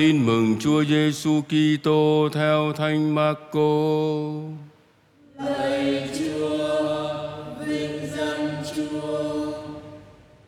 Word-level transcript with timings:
Tin 0.00 0.26
mừng 0.26 0.56
Chúa 0.60 0.84
Giêsu 0.84 1.42
Kitô 1.48 2.28
theo 2.32 2.72
Thánh 2.76 3.14
Marco. 3.14 3.60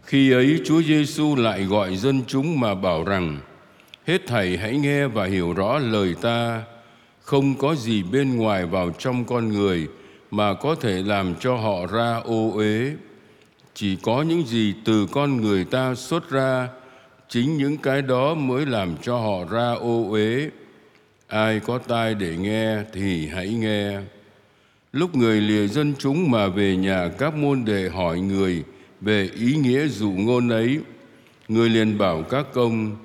Khi 0.02 0.32
ấy 0.32 0.60
Chúa 0.64 0.82
Giêsu 0.82 1.36
lại 1.36 1.64
gọi 1.64 1.96
dân 1.96 2.22
chúng 2.26 2.60
mà 2.60 2.74
bảo 2.74 3.04
rằng: 3.04 3.38
Hết 4.06 4.26
thảy 4.26 4.56
hãy 4.56 4.76
nghe 4.76 5.06
và 5.06 5.24
hiểu 5.24 5.52
rõ 5.52 5.78
lời 5.78 6.14
ta, 6.20 6.62
không 7.20 7.54
có 7.54 7.74
gì 7.74 8.02
bên 8.02 8.36
ngoài 8.36 8.66
vào 8.66 8.90
trong 8.98 9.24
con 9.24 9.48
người 9.48 9.86
mà 10.30 10.54
có 10.54 10.74
thể 10.74 11.02
làm 11.02 11.34
cho 11.40 11.56
họ 11.56 11.86
ra 11.86 12.20
ô 12.24 12.50
uế. 12.54 12.92
Chỉ 13.74 13.96
có 13.96 14.22
những 14.22 14.46
gì 14.46 14.74
từ 14.84 15.06
con 15.12 15.36
người 15.36 15.64
ta 15.64 15.94
xuất 15.94 16.30
ra, 16.30 16.68
chính 17.32 17.56
những 17.56 17.76
cái 17.76 18.02
đó 18.02 18.34
mới 18.34 18.66
làm 18.66 18.96
cho 19.02 19.18
họ 19.18 19.44
ra 19.50 19.72
ô 19.72 20.06
uế. 20.10 20.50
Ai 21.28 21.60
có 21.60 21.78
tai 21.78 22.14
để 22.14 22.36
nghe 22.36 22.76
thì 22.92 23.26
hãy 23.26 23.48
nghe. 23.48 23.98
Lúc 24.92 25.16
người 25.16 25.40
lìa 25.40 25.66
dân 25.66 25.94
chúng 25.98 26.30
mà 26.30 26.48
về 26.48 26.76
nhà 26.76 27.10
các 27.18 27.34
môn 27.34 27.64
đệ 27.64 27.88
hỏi 27.88 28.20
người 28.20 28.64
về 29.00 29.30
ý 29.34 29.56
nghĩa 29.56 29.88
dụ 29.88 30.10
ngôn 30.10 30.48
ấy, 30.48 30.80
người 31.48 31.68
liền 31.68 31.98
bảo 31.98 32.22
các 32.22 32.46
công, 32.52 32.96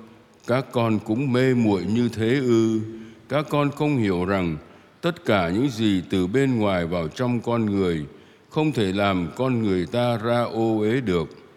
các 0.46 0.66
con 0.72 0.98
cũng 0.98 1.32
mê 1.32 1.54
muội 1.54 1.84
như 1.84 2.08
thế 2.08 2.34
ư, 2.34 2.80
các 3.28 3.46
con 3.50 3.70
không 3.70 3.96
hiểu 3.96 4.24
rằng 4.24 4.56
tất 5.00 5.24
cả 5.24 5.48
những 5.48 5.68
gì 5.68 6.02
từ 6.10 6.26
bên 6.26 6.58
ngoài 6.58 6.86
vào 6.86 7.08
trong 7.08 7.40
con 7.40 7.66
người 7.66 8.04
không 8.48 8.72
thể 8.72 8.92
làm 8.92 9.28
con 9.36 9.62
người 9.62 9.86
ta 9.86 10.16
ra 10.16 10.42
ô 10.42 10.78
uế 10.78 11.00
được 11.00 11.47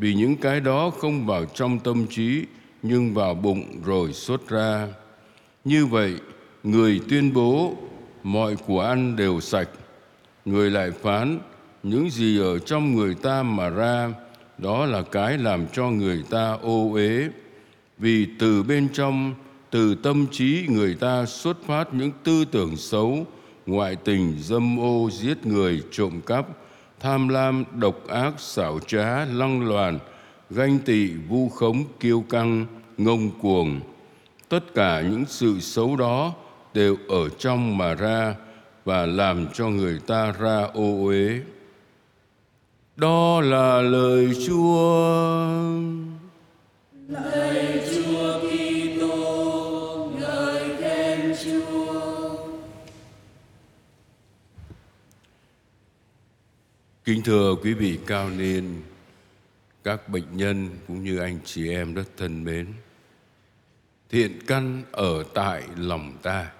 vì 0.00 0.14
những 0.14 0.36
cái 0.36 0.60
đó 0.60 0.90
không 0.90 1.26
vào 1.26 1.44
trong 1.44 1.78
tâm 1.78 2.06
trí, 2.06 2.44
nhưng 2.82 3.14
vào 3.14 3.34
bụng 3.34 3.64
rồi 3.84 4.12
xuất 4.12 4.48
ra. 4.48 4.88
Như 5.64 5.86
vậy, 5.86 6.14
người 6.62 7.00
tuyên 7.08 7.32
bố 7.34 7.74
mọi 8.22 8.56
của 8.56 8.80
ăn 8.80 9.16
đều 9.16 9.40
sạch. 9.40 9.68
Người 10.44 10.70
lại 10.70 10.90
phán, 10.90 11.38
những 11.82 12.10
gì 12.10 12.38
ở 12.38 12.58
trong 12.58 12.94
người 12.94 13.14
ta 13.14 13.42
mà 13.42 13.68
ra, 13.68 14.12
đó 14.58 14.86
là 14.86 15.02
cái 15.02 15.38
làm 15.38 15.66
cho 15.72 15.90
người 15.90 16.24
ta 16.30 16.58
ô 16.62 16.90
uế. 16.92 17.28
Vì 17.98 18.26
từ 18.38 18.62
bên 18.62 18.88
trong, 18.92 19.34
từ 19.70 19.94
tâm 19.94 20.26
trí 20.32 20.66
người 20.68 20.94
ta 20.94 21.26
xuất 21.26 21.56
phát 21.66 21.94
những 21.94 22.12
tư 22.24 22.44
tưởng 22.44 22.76
xấu, 22.76 23.26
ngoại 23.66 23.96
tình 23.96 24.36
dâm 24.40 24.80
ô 24.80 25.10
giết 25.12 25.46
người, 25.46 25.82
trộm 25.90 26.20
cắp 26.26 26.46
tham 27.00 27.28
lam, 27.28 27.64
độc 27.74 28.06
ác, 28.08 28.32
xảo 28.38 28.78
trá, 28.86 29.24
lăng 29.24 29.68
loàn, 29.68 29.98
ganh 30.50 30.78
tị, 30.78 31.08
vu 31.28 31.48
khống, 31.48 31.84
kiêu 32.00 32.24
căng, 32.30 32.66
ngông 32.98 33.30
cuồng. 33.42 33.80
Tất 34.48 34.74
cả 34.74 35.00
những 35.00 35.24
sự 35.28 35.60
xấu 35.60 35.96
đó 35.96 36.32
đều 36.74 36.96
ở 37.08 37.28
trong 37.28 37.78
mà 37.78 37.94
ra 37.94 38.34
và 38.84 39.06
làm 39.06 39.46
cho 39.54 39.68
người 39.68 40.00
ta 40.06 40.32
ra 40.32 40.62
ô 40.74 41.04
uế. 41.04 41.40
Đó 42.96 43.40
là 43.40 43.82
lời 43.82 44.28
chúa. 44.46 45.59
Kính 57.04 57.22
thưa 57.22 57.54
quý 57.62 57.74
vị 57.74 57.98
cao 58.06 58.30
niên, 58.30 58.82
các 59.84 60.08
bệnh 60.08 60.36
nhân 60.36 60.68
cũng 60.86 61.04
như 61.04 61.18
anh 61.18 61.38
chị 61.44 61.70
em 61.70 61.94
rất 61.94 62.04
thân 62.16 62.44
mến. 62.44 62.66
Thiện 64.08 64.38
căn 64.46 64.82
ở 64.92 65.24
tại 65.34 65.62
lòng 65.76 66.16
ta. 66.22 66.52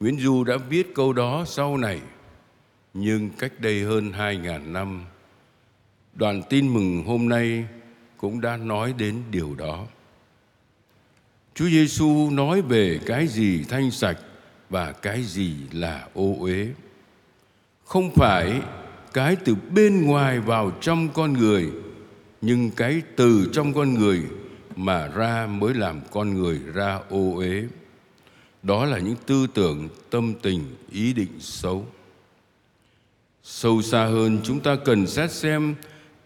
Nguyễn 0.00 0.20
Du 0.20 0.44
đã 0.44 0.56
viết 0.56 0.94
câu 0.94 1.12
đó 1.12 1.44
sau 1.46 1.76
này, 1.76 2.00
nhưng 2.94 3.30
cách 3.30 3.52
đây 3.60 3.82
hơn 3.82 4.12
2.000 4.12 4.72
năm, 4.72 5.04
đoàn 6.14 6.42
tin 6.50 6.74
mừng 6.74 7.04
hôm 7.04 7.28
nay 7.28 7.64
cũng 8.16 8.40
đã 8.40 8.56
nói 8.56 8.94
đến 8.98 9.22
điều 9.30 9.54
đó. 9.54 9.86
Chúa 11.54 11.68
Giêsu 11.68 12.30
nói 12.30 12.62
về 12.62 13.00
cái 13.06 13.26
gì 13.26 13.64
thanh 13.68 13.90
sạch 13.90 14.18
và 14.68 14.92
cái 14.92 15.22
gì 15.22 15.56
là 15.72 16.08
ô 16.14 16.36
uế 16.40 16.68
không 17.84 18.14
phải 18.14 18.60
cái 19.12 19.36
từ 19.36 19.54
bên 19.74 20.06
ngoài 20.06 20.40
vào 20.40 20.72
trong 20.80 21.08
con 21.08 21.32
người, 21.32 21.70
nhưng 22.40 22.70
cái 22.70 23.02
từ 23.16 23.50
trong 23.52 23.74
con 23.74 23.94
người 23.94 24.22
mà 24.76 25.08
ra 25.08 25.46
mới 25.46 25.74
làm 25.74 26.00
con 26.12 26.34
người 26.34 26.58
ra 26.74 27.00
ô 27.10 27.32
uế. 27.34 27.64
Đó 28.62 28.84
là 28.84 28.98
những 28.98 29.16
tư 29.26 29.46
tưởng, 29.54 29.88
tâm 30.10 30.34
tình, 30.42 30.64
ý 30.90 31.12
định 31.12 31.40
xấu. 31.40 31.86
Sâu 33.42 33.82
xa 33.82 34.04
hơn, 34.04 34.40
chúng 34.44 34.60
ta 34.60 34.76
cần 34.84 35.06
xét 35.06 35.32
xem 35.32 35.74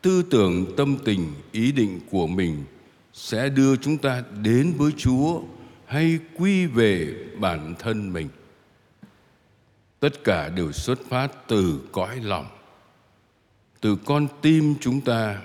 tư 0.02 0.22
tưởng, 0.22 0.76
tâm 0.76 0.96
tình, 1.04 1.32
ý 1.52 1.72
định 1.72 2.00
của 2.10 2.26
mình 2.26 2.64
sẽ 3.12 3.48
đưa 3.48 3.76
chúng 3.76 3.98
ta 3.98 4.22
đến 4.42 4.72
với 4.76 4.92
chúa 4.96 5.40
hay 5.86 6.18
quy 6.36 6.66
về 6.66 7.14
bản 7.38 7.74
thân 7.78 8.12
mình 8.12 8.28
tất 10.00 10.24
cả 10.24 10.48
đều 10.48 10.72
xuất 10.72 10.98
phát 11.08 11.28
từ 11.48 11.80
cõi 11.92 12.20
lòng. 12.20 12.46
Từ 13.80 13.96
con 14.04 14.28
tim 14.42 14.74
chúng 14.80 15.00
ta, 15.00 15.42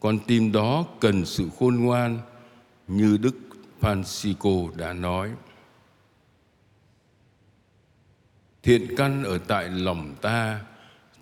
con 0.00 0.18
tim 0.26 0.52
đó 0.52 0.86
cần 1.00 1.24
sự 1.24 1.48
khôn 1.58 1.76
ngoan 1.76 2.18
như 2.88 3.16
đức 3.16 3.36
francisco 3.80 4.76
đã 4.76 4.92
nói. 4.92 5.30
Thiện 8.62 8.94
căn 8.96 9.24
ở 9.24 9.38
tại 9.38 9.68
lòng 9.68 10.14
ta, 10.22 10.60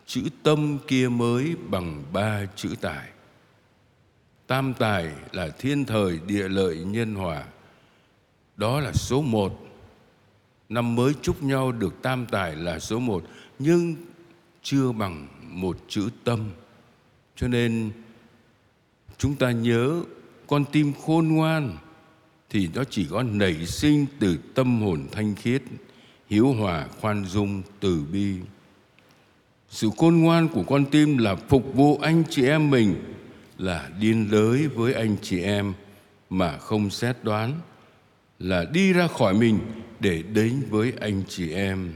chữ 0.07 0.23
tâm 0.43 0.79
kia 0.87 1.09
mới 1.09 1.57
bằng 1.69 2.05
ba 2.13 2.47
chữ 2.57 2.75
tài. 2.81 3.09
Tam 4.47 4.75
tài 4.75 5.13
là 5.33 5.49
thiên 5.49 5.85
thời 5.85 6.21
địa 6.27 6.49
lợi 6.49 6.77
nhân 6.77 7.15
hòa. 7.15 7.45
Đó 8.57 8.81
là 8.81 8.93
số 8.93 9.23
một 9.23 9.66
năm 10.69 10.95
mới 10.95 11.13
chúc 11.23 11.43
nhau 11.43 11.73
được 11.73 12.03
tam 12.03 12.27
tài 12.27 12.57
là 12.57 12.79
số 12.79 12.99
một, 12.99 13.25
nhưng 13.59 13.95
chưa 14.63 14.93
bằng 14.93 15.29
một 15.43 15.79
chữ 15.89 16.09
tâm. 16.25 16.41
Cho 17.37 17.49
nên, 17.49 17.91
chúng 19.19 19.35
ta 19.35 19.51
nhớ 19.51 20.03
con 20.47 20.65
tim 20.73 20.93
khôn 21.07 21.29
ngoan 21.29 21.77
thì 22.51 22.69
nó 22.75 22.85
chỉ 22.85 23.07
có 23.11 23.23
nảy 23.23 23.67
sinh 23.67 24.07
từ 24.19 24.37
tâm 24.55 24.83
hồn 24.83 25.07
thanh 25.13 25.35
khiết, 25.35 25.63
hiếu 26.29 26.53
hòa, 26.53 26.87
khoan 27.01 27.25
dung, 27.25 27.63
từ 27.81 28.05
bi. 28.13 28.35
Sự 29.71 29.91
khôn 29.97 30.17
ngoan 30.17 30.49
của 30.49 30.63
con 30.63 30.85
tim 30.85 31.19
là 31.19 31.37
phục 31.37 31.75
vụ 31.75 31.99
anh 31.99 32.23
chị 32.31 32.47
em 32.47 32.71
mình, 32.71 32.95
là 33.59 33.91
điên 34.01 34.31
đới 34.31 34.69
với 34.69 34.95
anh 34.95 35.17
chị 35.23 35.43
em 35.43 35.73
mà 36.31 36.59
không 36.59 36.91
xét 36.91 37.17
đoán 37.23 37.61
là 38.39 38.65
đi 38.73 38.93
ra 38.93 39.09
khỏi 39.09 39.35
mình 39.35 39.59
để 40.01 40.23
đến 40.23 40.63
với 40.71 40.93
anh 41.01 41.23
chị 41.29 41.53
em. 41.53 41.93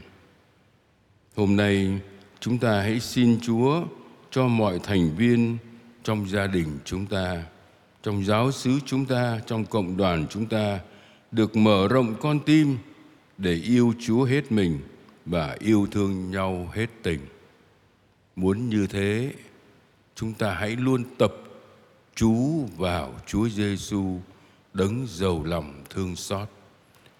Hôm 1.36 1.56
nay, 1.56 2.00
chúng 2.40 2.58
ta 2.58 2.80
hãy 2.80 3.00
xin 3.00 3.40
chúa 3.40 3.84
cho 4.30 4.48
mọi 4.48 4.80
thành 4.82 5.16
viên 5.16 5.58
trong 6.04 6.28
gia 6.28 6.46
đình 6.46 6.78
chúng 6.84 7.06
ta, 7.06 7.42
trong 8.02 8.24
giáo 8.24 8.52
xứ 8.52 8.78
chúng 8.86 9.06
ta, 9.06 9.40
trong 9.46 9.64
cộng 9.64 9.96
đoàn 9.96 10.26
chúng 10.30 10.46
ta 10.46 10.80
được 11.32 11.56
mở 11.56 11.88
rộng 11.88 12.14
con 12.20 12.40
tim 12.40 12.78
để 13.38 13.54
yêu 13.54 13.94
chúa 14.00 14.24
hết 14.24 14.52
mình 14.52 14.78
và 15.26 15.56
yêu 15.60 15.86
thương 15.90 16.30
nhau 16.30 16.70
hết 16.72 16.86
tình. 17.02 17.20
Muốn 18.36 18.68
như 18.68 18.86
thế, 18.86 19.32
chúng 20.14 20.34
ta 20.34 20.54
hãy 20.54 20.76
luôn 20.76 21.04
tập 21.18 21.34
chú 22.14 22.64
vào 22.76 23.14
chúa 23.26 23.48
giêsu 23.48 24.20
đấng 24.74 25.06
giàu 25.06 25.44
lòng 25.44 25.84
thương 25.90 26.16
xót. 26.16 26.48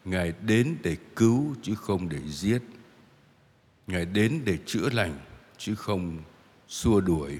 Ngài 0.04 0.32
đến 0.46 0.76
để 0.82 0.96
cứu 1.16 1.54
chứ 1.62 1.74
không 1.74 2.08
để 2.08 2.20
giết. 2.28 2.62
Ngài 3.86 4.04
đến 4.04 4.42
để 4.44 4.58
chữa 4.66 4.90
lành 4.90 5.18
chứ 5.58 5.74
không 5.74 6.18
xua 6.68 7.00
đuổi. 7.00 7.38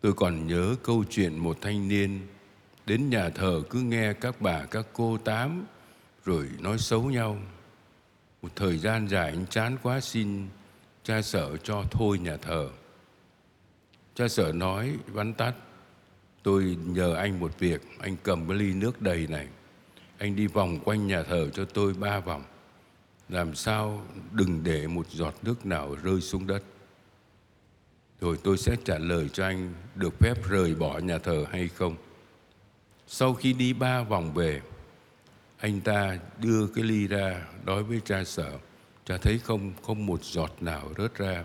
Tôi 0.00 0.12
còn 0.12 0.46
nhớ 0.46 0.76
câu 0.82 1.04
chuyện 1.10 1.38
một 1.38 1.58
thanh 1.60 1.88
niên 1.88 2.26
đến 2.86 3.10
nhà 3.10 3.30
thờ 3.30 3.62
cứ 3.70 3.80
nghe 3.80 4.12
các 4.12 4.40
bà, 4.40 4.64
các 4.64 4.86
cô 4.92 5.18
tám 5.18 5.66
rồi 6.24 6.48
nói 6.58 6.78
xấu 6.78 7.02
nhau. 7.02 7.38
Một 8.42 8.48
thời 8.56 8.78
gian 8.78 9.08
dài 9.08 9.30
anh 9.30 9.46
chán 9.50 9.76
quá 9.82 10.00
xin 10.00 10.48
cha 11.04 11.22
sở 11.22 11.56
cho 11.56 11.84
thôi 11.90 12.18
nhà 12.18 12.36
thờ. 12.36 12.70
Cha 14.14 14.28
sở 14.28 14.52
nói 14.52 14.96
vắn 15.06 15.34
tắt 15.34 15.54
tôi 16.42 16.76
nhờ 16.86 17.14
anh 17.14 17.40
một 17.40 17.58
việc 17.58 17.82
anh 17.98 18.16
cầm 18.22 18.48
cái 18.48 18.56
ly 18.56 18.72
nước 18.74 19.02
đầy 19.02 19.26
này 19.26 19.48
anh 20.18 20.36
đi 20.36 20.46
vòng 20.46 20.78
quanh 20.84 21.06
nhà 21.06 21.22
thờ 21.22 21.50
cho 21.54 21.64
tôi 21.64 21.94
ba 21.94 22.20
vòng 22.20 22.44
làm 23.28 23.54
sao 23.54 24.02
đừng 24.32 24.64
để 24.64 24.86
một 24.86 25.06
giọt 25.10 25.34
nước 25.42 25.66
nào 25.66 25.96
rơi 26.02 26.20
xuống 26.20 26.46
đất 26.46 26.62
rồi 28.20 28.38
tôi 28.44 28.58
sẽ 28.58 28.76
trả 28.84 28.98
lời 28.98 29.28
cho 29.32 29.44
anh 29.44 29.74
được 29.94 30.18
phép 30.18 30.34
rời 30.48 30.74
bỏ 30.74 30.98
nhà 30.98 31.18
thờ 31.18 31.44
hay 31.50 31.68
không 31.68 31.96
Sau 33.10 33.34
khi 33.34 33.52
đi 33.52 33.72
ba 33.72 34.02
vòng 34.02 34.34
về, 34.34 34.60
anh 35.58 35.80
ta 35.80 36.18
đưa 36.38 36.66
cái 36.66 36.84
ly 36.84 37.06
ra 37.06 37.46
nói 37.64 37.82
với 37.82 38.00
cha 38.04 38.24
sở. 38.24 38.58
Cha 39.04 39.18
thấy 39.18 39.38
không, 39.38 39.72
không 39.82 40.06
một 40.06 40.24
giọt 40.24 40.52
nào 40.60 40.90
rớt 40.98 41.14
ra. 41.14 41.44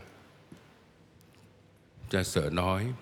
Cha 2.10 2.24
sở 2.24 2.50
nói, 2.50 2.94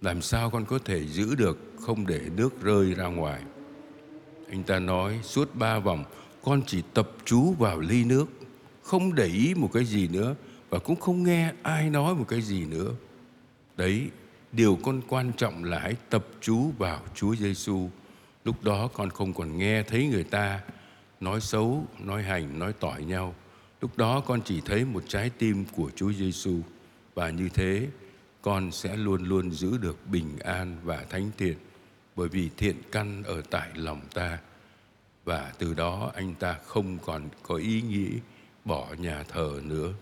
làm 0.00 0.22
sao 0.22 0.50
con 0.50 0.64
có 0.64 0.78
thể 0.78 1.06
giữ 1.06 1.34
được 1.34 1.58
không 1.80 2.06
để 2.06 2.20
nước 2.36 2.62
rơi 2.62 2.94
ra 2.94 3.06
ngoài. 3.06 3.42
Anh 4.50 4.62
ta 4.62 4.78
nói 4.78 5.20
suốt 5.22 5.54
ba 5.54 5.78
vòng 5.78 6.04
con 6.42 6.62
chỉ 6.66 6.82
tập 6.94 7.10
chú 7.24 7.52
vào 7.52 7.80
ly 7.80 8.04
nước, 8.04 8.26
không 8.82 9.14
để 9.14 9.26
ý 9.26 9.54
một 9.54 9.70
cái 9.72 9.84
gì 9.84 10.08
nữa 10.08 10.34
và 10.70 10.78
cũng 10.78 11.00
không 11.00 11.22
nghe 11.22 11.52
ai 11.62 11.90
nói 11.90 12.14
một 12.14 12.24
cái 12.28 12.40
gì 12.40 12.64
nữa. 12.64 12.92
Đấy, 13.76 14.10
điều 14.52 14.78
con 14.82 15.00
quan 15.08 15.32
trọng 15.36 15.64
là 15.64 15.78
hãy 15.78 15.96
tập 16.10 16.26
chú 16.40 16.70
vào 16.78 17.00
Chúa 17.14 17.34
Giêsu. 17.34 17.88
Lúc 18.44 18.64
đó 18.64 18.88
con 18.94 19.10
không 19.10 19.34
còn 19.34 19.58
nghe 19.58 19.82
thấy 19.82 20.06
người 20.06 20.24
ta 20.24 20.60
nói 21.20 21.40
xấu, 21.40 21.84
nói 21.98 22.22
hành, 22.22 22.58
nói 22.58 22.72
tỏi 22.72 23.04
nhau. 23.04 23.34
Lúc 23.80 23.98
đó 23.98 24.20
con 24.20 24.40
chỉ 24.44 24.60
thấy 24.60 24.84
một 24.84 25.02
trái 25.08 25.30
tim 25.38 25.64
của 25.76 25.90
Chúa 25.96 26.12
Giêsu 26.12 26.60
và 27.14 27.30
như 27.30 27.48
thế 27.48 27.86
con 28.42 28.72
sẽ 28.72 28.96
luôn 28.96 29.24
luôn 29.24 29.50
giữ 29.50 29.78
được 29.78 30.06
bình 30.06 30.38
an 30.38 30.76
và 30.84 31.04
thánh 31.10 31.30
thiện, 31.38 31.56
bởi 32.16 32.28
vì 32.28 32.50
thiện 32.56 32.76
căn 32.92 33.22
ở 33.22 33.42
tại 33.50 33.68
lòng 33.74 34.00
ta. 34.14 34.38
Và 35.24 35.52
từ 35.58 35.74
đó 35.74 36.12
anh 36.14 36.34
ta 36.34 36.58
không 36.64 36.98
còn 36.98 37.28
có 37.42 37.54
ý 37.54 37.82
nghĩ 37.82 38.08
bỏ 38.64 38.94
nhà 38.98 39.22
thờ 39.22 39.60
nữa. 39.64 39.92